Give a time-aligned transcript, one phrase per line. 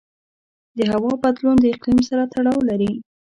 [0.77, 2.91] د هوا بدلون د اقلیم سره تړاو لري.